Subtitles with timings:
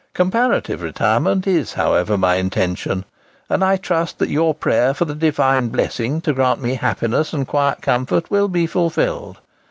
[0.15, 3.05] Comparative retirement is, however, my intention;
[3.51, 7.47] and I trust that your prayer for the Divine blessing to grant me happiness and
[7.47, 9.37] quiet comfort will be fulfilled.